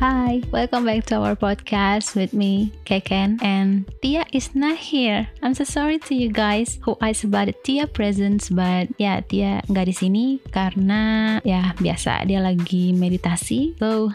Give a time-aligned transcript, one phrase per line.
[0.00, 5.28] Hi, welcome back to our podcast with me, Keken, and Tia is not here.
[5.44, 9.60] I'm so sorry to you guys who asked about the Tia presence, but yeah, Tia
[9.68, 13.76] nggak di sini karena ya biasa dia lagi meditasi.
[13.76, 14.08] So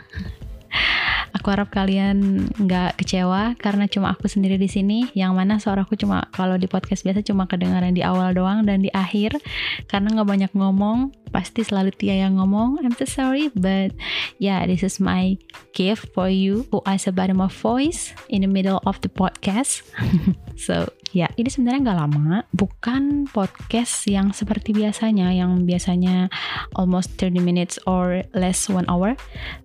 [1.46, 5.14] Aku harap kalian nggak kecewa karena cuma aku sendiri di sini.
[5.14, 8.90] Yang mana suaraku cuma kalau di podcast biasa cuma kedengaran di awal doang dan di
[8.90, 9.38] akhir
[9.86, 11.14] karena nggak banyak ngomong.
[11.30, 12.82] Pasti selalu Tia yang ngomong.
[12.82, 13.94] I'm so sorry, but
[14.42, 15.38] yeah, this is my
[15.78, 19.86] gift for you who is about my voice in the middle of the podcast.
[20.58, 26.28] so Ya, ini sebenarnya nggak lama, bukan podcast yang seperti biasanya, yang biasanya
[26.76, 29.16] almost 30 minutes or less one hour.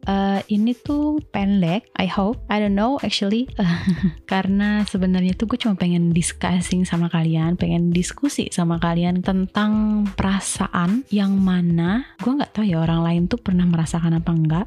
[0.07, 2.39] Uh, ini tuh pendek, I hope.
[2.47, 3.51] I don't know actually,
[4.31, 11.03] karena sebenarnya tuh gue cuma pengen discussing sama kalian, pengen diskusi sama kalian tentang perasaan
[11.11, 14.67] yang mana gue nggak tahu ya orang lain tuh pernah merasakan apa enggak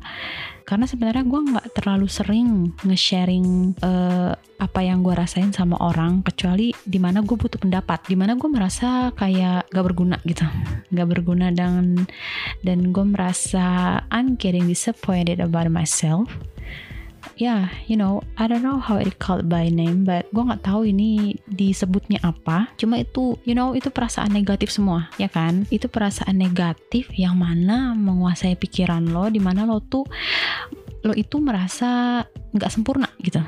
[0.66, 6.73] karena sebenarnya gue nggak terlalu sering nge-sharing uh, apa yang gue rasain sama orang kecuali
[6.84, 10.44] di mana gue butuh pendapat di mana gue merasa kayak gak berguna gitu
[10.94, 12.06] gak berguna dan
[12.62, 16.30] dan gue merasa I'm getting disappointed about myself.
[17.34, 20.68] Ya yeah, you know I don't know how it called by name but gue nggak
[20.68, 22.70] tahu ini disebutnya apa.
[22.78, 25.66] Cuma itu you know itu perasaan negatif semua ya kan?
[25.74, 30.06] Itu perasaan negatif yang mana menguasai pikiran lo di mana lo tuh
[31.04, 32.22] lo itu merasa
[32.54, 33.44] nggak sempurna gitu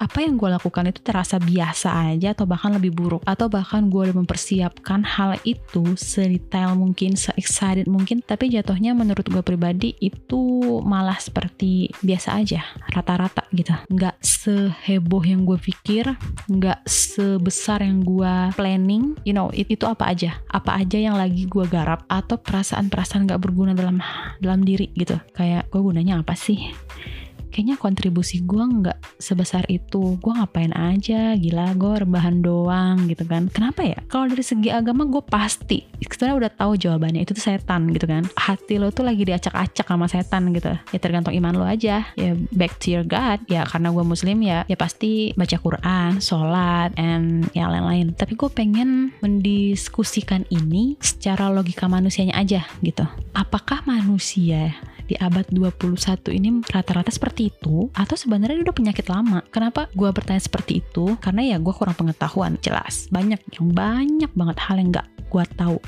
[0.00, 3.20] apa yang gue lakukan itu terasa biasa aja atau bahkan lebih buruk.
[3.28, 9.44] Atau bahkan gue udah mempersiapkan hal itu sedetail mungkin se-excited mungkin tapi jatuhnya menurut gue
[9.44, 13.76] pribadi itu malah seperti biasa aja rata-rata gitu.
[13.92, 16.08] Nggak seheboh yang gue pikir
[16.48, 19.20] nggak sebesar yang gue planning.
[19.28, 20.40] You know itu apa aja?
[20.48, 24.00] Apa aja yang lagi gue garap atau perasaan-perasaan nggak berguna dalam
[24.40, 25.20] dalam diri gitu?
[25.36, 26.72] Kayak gue gunanya apa sih
[27.50, 30.16] kayaknya kontribusi gue nggak sebesar itu.
[30.22, 31.34] Gue ngapain aja?
[31.34, 33.50] Gila gue rebahan doang gitu kan.
[33.50, 33.98] Kenapa ya?
[34.06, 37.20] Kalau dari segi agama gue pasti sebenarnya udah tahu jawabannya.
[37.24, 38.28] Itu tuh setan gitu kan.
[38.36, 40.70] Hati lo tuh lagi diacak-acak sama setan gitu.
[40.94, 42.06] Ya tergantung iman lo aja.
[42.14, 43.42] Ya back to your God.
[43.48, 48.12] Ya karena gue muslim ya ya pasti baca Quran sholat and ya lain-lain.
[48.12, 53.08] Tapi gue pengen mendiskusikan ini secara logika manusianya aja gitu.
[53.32, 54.76] Apakah manusia
[55.10, 55.98] di abad 21
[56.38, 59.42] ini rata-rata seperti itu atau sebenarnya udah penyakit lama?
[59.50, 61.18] Kenapa gue bertanya seperti itu?
[61.18, 62.54] Karena ya gue kurang pengetahuan.
[62.62, 65.78] Jelas banyak yang banyak banget hal yang gak gue tahu.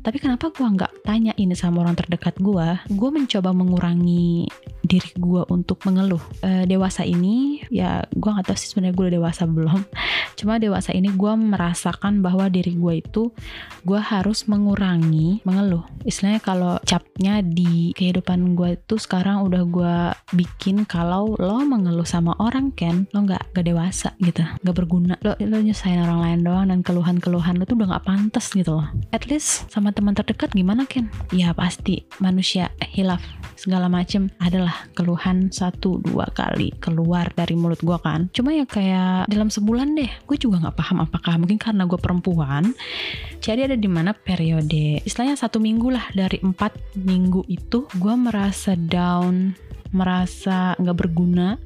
[0.00, 4.48] Tapi kenapa gue nggak tanya ini sama orang terdekat gue gue mencoba mengurangi
[4.90, 6.18] diri gue untuk mengeluh.
[6.42, 9.80] E, dewasa ini ya gue nggak tahu sih sebenarnya gue udah dewasa belum.
[10.38, 13.30] Cuma dewasa ini gue merasakan bahwa diri gue itu
[13.86, 15.86] gue harus mengurangi mengeluh.
[16.02, 19.96] Istilahnya kalau capnya di kehidupan gue itu sekarang udah gue
[20.34, 24.42] bikin kalau lo mengeluh sama orang kan lo nggak gak dewasa gitu.
[24.66, 25.14] Nggak berguna.
[25.22, 28.88] Lo lo nyusahin orang lain doang dan keluhan-keluhan lo tuh udah nggak pantas gitu loh.
[29.14, 31.06] At least sama teman terdekat gimana Ken?
[31.30, 33.22] Ya pasti manusia hilaf
[33.60, 38.28] segala macem adalah keluhan satu dua kali keluar dari mulut gue kan.
[38.30, 42.72] Cuma ya kayak dalam sebulan deh, gue juga nggak paham apakah mungkin karena gue perempuan.
[43.40, 48.76] Jadi ada di mana periode, istilahnya satu minggu lah dari empat minggu itu gue merasa
[48.76, 49.56] down,
[49.90, 51.58] merasa nggak berguna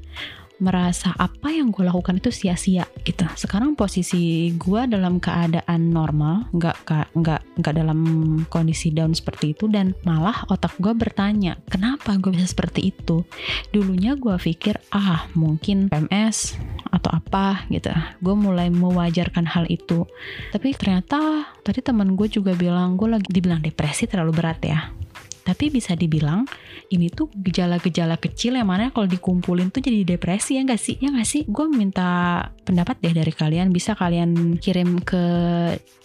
[0.64, 3.28] merasa apa yang gue lakukan itu sia-sia gitu.
[3.36, 8.00] Sekarang posisi gue dalam keadaan normal, nggak nggak nggak dalam
[8.48, 13.20] kondisi down seperti itu dan malah otak gue bertanya kenapa gue bisa seperti itu.
[13.68, 16.56] Dulunya gue pikir ah mungkin PMS
[16.88, 17.92] atau apa gitu.
[18.24, 20.08] Gue mulai mewajarkan hal itu.
[20.48, 25.03] Tapi ternyata tadi teman gue juga bilang gue lagi dibilang depresi terlalu berat ya
[25.44, 26.48] tapi bisa dibilang
[26.88, 30.96] ini tuh gejala-gejala kecil yang mana kalau dikumpulin tuh jadi depresi ya nggak sih?
[30.98, 31.44] Ya nggak sih?
[31.44, 33.68] Gue minta pendapat deh dari kalian.
[33.68, 35.22] Bisa kalian kirim ke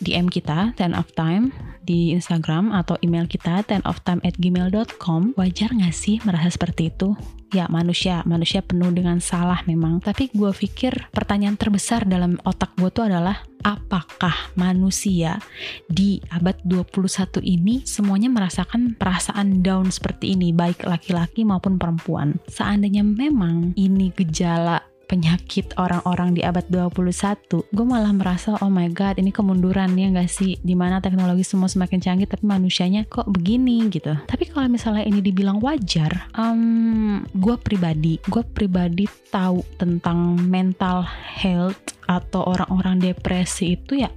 [0.03, 1.55] DM kita, Ten of Time,
[1.87, 5.33] di Instagram atau email kita, tenoftime at gmail.com.
[5.39, 7.38] Wajar nggak sih merasa seperti itu?
[7.53, 10.01] Ya manusia manusia penuh dengan salah memang.
[10.01, 15.37] Tapi gue pikir pertanyaan terbesar dalam otak gue tuh adalah apakah manusia
[15.85, 20.55] di abad 21 ini semuanya merasakan perasaan down seperti ini?
[20.55, 22.39] Baik laki-laki maupun perempuan.
[22.47, 29.17] Seandainya memang ini gejala penyakit orang-orang di abad 21 gue malah merasa oh my god
[29.17, 30.61] ini kemunduran ya gak sih?
[30.61, 34.13] Di mana teknologi semua semakin canggih tapi manusianya kok begini gitu.
[34.29, 41.98] Tapi kalau misalnya ini dibilang wajar um, gue pribadi gue pribadi tahu tentang mental health
[42.09, 44.09] atau orang-orang depresi itu ya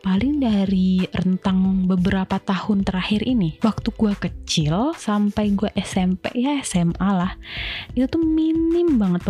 [0.00, 3.60] paling dari rentang beberapa tahun terakhir ini.
[3.60, 7.36] Waktu gue kecil sampai gue SMP ya SMA lah,
[7.92, 9.28] itu tuh minim banget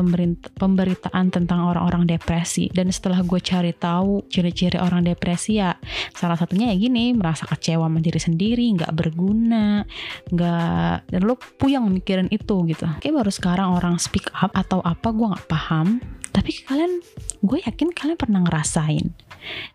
[0.55, 2.70] pemberitaan tentang orang-orang depresi.
[2.70, 5.75] Dan setelah gue cari tahu ciri-ciri orang depresi ya,
[6.14, 9.82] salah satunya ya gini, merasa kecewa diri sendiri, nggak berguna,
[10.31, 12.87] nggak dan lo puyang mikirin itu gitu.
[13.02, 15.99] Kayak baru sekarang orang speak up atau apa gue nggak paham.
[16.34, 16.99] Tapi kalian,
[17.44, 19.12] gue yakin kalian pernah ngerasain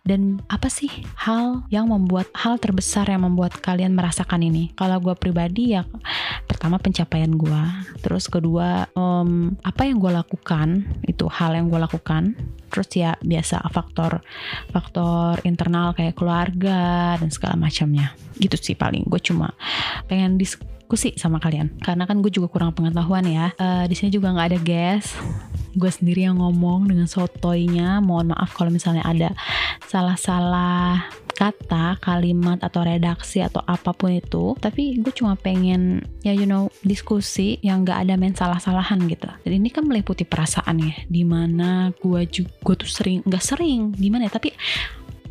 [0.02, 4.74] dan apa sih hal yang membuat hal terbesar yang membuat kalian merasakan ini?
[4.74, 5.86] Kalau gue pribadi ya
[6.60, 7.62] pertama pencapaian gue,
[8.04, 12.36] terus kedua um, apa yang gue lakukan itu hal yang gue lakukan,
[12.68, 14.20] terus ya biasa faktor
[14.68, 18.12] faktor internal kayak keluarga dan segala macamnya.
[18.36, 19.08] Gitu sih paling.
[19.08, 19.56] Gue cuma
[20.04, 21.80] pengen diskusi sama kalian.
[21.80, 23.56] Karena kan gue juga kurang pengetahuan ya.
[23.56, 25.16] Uh, di sini juga nggak ada guest.
[25.72, 29.32] Gue sendiri yang ngomong dengan sotoynya mohon maaf kalau misalnya ada
[29.88, 31.08] salah-salah
[31.40, 36.68] kata, kalimat atau redaksi atau apa pun itu tapi gue cuma pengen ya you know
[36.84, 39.24] diskusi yang gak ada main salah-salahan gitu.
[39.40, 43.96] Dan ini kan meliputi perasaan ya di mana gue juga gue tuh sering gak sering
[43.96, 44.52] gimana ya tapi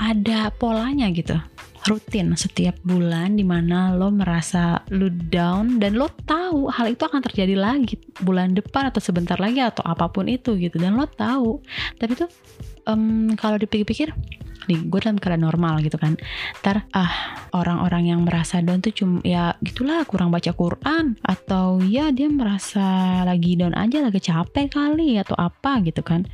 [0.01, 1.38] ada polanya gitu.
[1.79, 7.23] Rutin setiap bulan di mana lo merasa lo down dan lo tahu hal itu akan
[7.23, 10.75] terjadi lagi bulan depan atau sebentar lagi atau apa pun itu gitu.
[10.75, 11.63] Dan lo tahu.
[11.95, 12.27] Tapi tuh
[12.83, 14.11] um, kalau dipikir-pikir
[14.69, 16.16] nih gue dalam keadaan normal gitu kan.
[16.62, 21.18] Ntar ah orang-orang yang merasa down tuh cuma ya gitulah kurang baca Quran.
[21.25, 26.30] Atau ya dia merasa lagi down aja lagi capek kali atau apa gitu kan.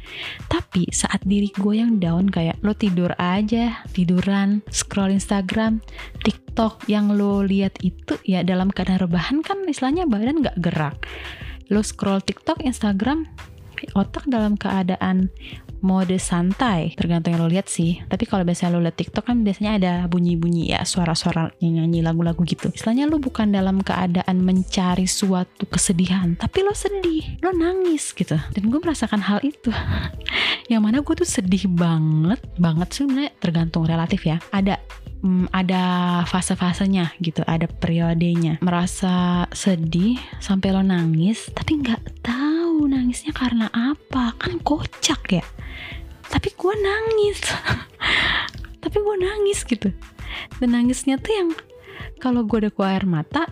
[0.52, 5.80] Tapi saat diri gue yang down kayak lo tidur aja tiduran scroll Instagram
[6.22, 11.00] TikTok yang lo lihat itu ya dalam keadaan rebahan kan istilahnya badan nggak gerak.
[11.72, 13.26] Lo scroll TikTok Instagram
[13.94, 15.30] otak dalam keadaan
[15.86, 16.98] mode santai.
[16.98, 18.02] Tergantung yang lo lihat sih.
[18.10, 22.74] Tapi kalau biasanya lo lihat TikTok kan biasanya ada bunyi-bunyi ya suara-suara nyanyi lagu-lagu gitu.
[22.74, 28.34] Istilahnya lo bukan dalam keadaan mencari suatu kesedihan tapi lo sedih lo nangis gitu.
[28.34, 29.70] Dan gue merasakan hal itu.
[30.72, 34.42] Yang mana gue tuh sedih banget banget sebenarnya tergantung relatif ya.
[34.50, 34.82] Ada
[35.22, 35.84] hmm, ada
[36.26, 38.58] fase-fasenya gitu, ada periodenya.
[38.66, 44.36] Merasa sedih sampai lo nangis, tapi nggak tahu nangisnya karena apa.
[44.36, 45.46] Kan kocak ya.
[46.28, 47.40] Tapi gue nangis.
[48.84, 49.96] Tapi gue nangis gitu.
[50.60, 51.50] Dan nangisnya tuh yang
[52.20, 53.48] kalau gue udah keluar air mata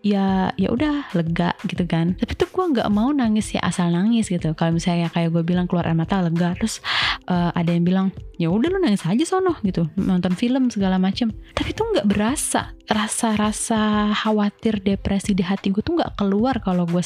[0.00, 2.16] ya ya udah lega gitu kan.
[2.16, 4.52] Tapi tuh gue nggak mau nangis ya asal nangis gitu.
[4.56, 6.56] Kalau misalnya kayak gue bilang keluar air mata lega.
[6.56, 6.80] Terus
[7.28, 8.06] uh, ada yang bilang
[8.40, 9.86] ya udah lu nangis aja sono gitu.
[10.00, 11.32] Nonton film segala macem.
[11.52, 12.72] Tapi tuh nggak berasa.
[12.90, 17.02] Rasa-rasa khawatir depresi di hati gue tuh nggak keluar kalau gue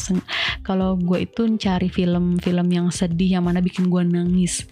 [0.64, 4.64] kalau gue itu cari film-film yang sedih yang mana bikin gue nangis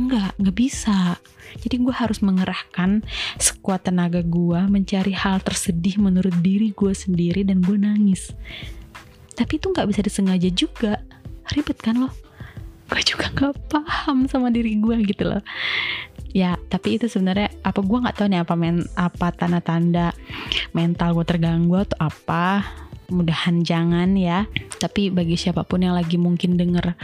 [0.00, 1.20] Enggak, nggak bisa.
[1.60, 3.04] Jadi gue harus mengerahkan
[3.36, 8.32] sekuat tenaga gue mencari hal tersedih menurut diri gue sendiri dan gue nangis.
[9.36, 10.96] Tapi itu nggak bisa disengaja juga.
[11.52, 12.12] Ribet kan loh?
[12.88, 15.44] Gue juga nggak paham sama diri gue gitu loh.
[16.32, 20.16] Ya, tapi itu sebenarnya apa gue nggak tahu nih apa men apa tanda-tanda
[20.72, 22.64] mental gue terganggu atau apa
[23.12, 24.46] mudahan jangan ya.
[24.80, 26.96] Tapi bagi siapa pun yang lagi mungkin denger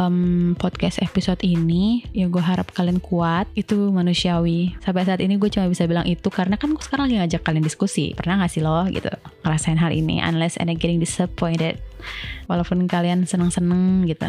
[0.00, 3.50] um, podcast episode ini ya gue harap kalian kuat.
[3.52, 4.80] Itu manusiawi.
[4.80, 7.64] Sampai saat ini gue cuma bisa bilang itu karena kan gue sekarang lagi ngajak kalian
[7.64, 8.16] diskusi.
[8.16, 9.10] Pernah gak sih lo gitu
[9.44, 10.22] ngerasain hal ini?
[10.24, 11.76] Unless and getting disappointed.
[12.48, 14.26] Walaupun kalian seneng-seneng gitu.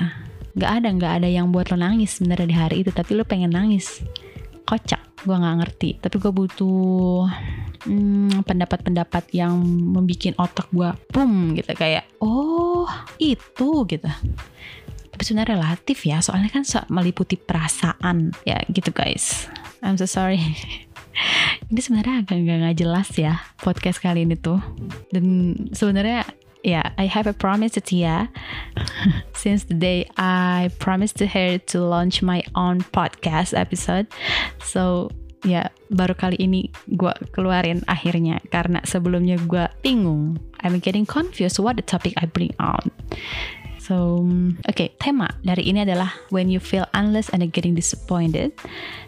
[0.52, 2.92] Nggak ada nggak ada yang buat lo nangis sebenarnya di hari itu.
[2.92, 4.04] Tapi lo pengen nangis.
[4.68, 5.24] Kocak.
[5.24, 5.90] Gue nggak ngerti.
[6.04, 7.30] Tapi gue butuh
[7.86, 14.10] hmm, pendapat-pendapat yang membuat otak gue boom gitu kayak oh itu gitu.
[15.12, 18.32] Tapi sebenarnya relatif ya soalnya kan meliputi perasaan.
[18.48, 19.52] Ya gitu guys.
[19.84, 20.40] I'm so sorry.
[21.72, 24.60] Ini sebenarnya agak nggak jelas ya podcast kali ini tuh.
[25.12, 26.24] Dan sebenarnya
[26.64, 28.30] yeah, I have a promise to Tia.
[29.34, 34.08] Since the day I promised to her to launch my own podcast episode.
[34.64, 41.58] So ya baru kali ini gue keluarin akhirnya karena sebelumnya gue bingung I'm getting confused
[41.58, 42.90] what the topic I bring out
[43.82, 44.30] So,
[44.70, 48.54] oke, okay, tema dari ini adalah when you feel endless and getting disappointed.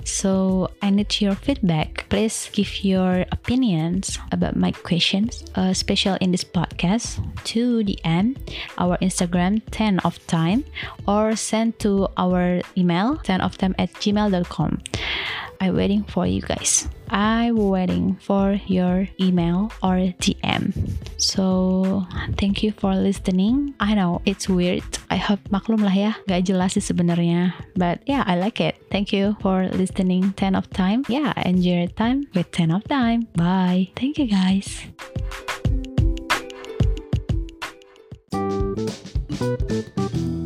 [0.02, 2.10] So, I need your feedback.
[2.10, 7.22] Please give your opinions about my questions, uh, special in this podcast,
[7.54, 8.34] to DM
[8.82, 10.66] our Instagram 10 of time
[11.06, 14.82] or send to our email 10 of time at gmail.com.
[15.64, 16.92] I waiting for you guys.
[17.08, 20.76] I waiting for your email or DM.
[21.16, 22.04] So
[22.36, 23.72] thank you for listening.
[23.80, 24.84] I know it's weird.
[25.08, 27.56] I hope maklum lah ya, gak jelas sih sebenarnya.
[27.80, 28.76] But yeah, I like it.
[28.92, 31.08] Thank you for listening 10 of time.
[31.08, 33.32] Yeah, enjoy your time with 10 of time.
[33.40, 33.96] Bye.
[33.96, 34.92] Thank you guys.
[39.34, 39.72] Thank
[40.12, 40.43] you.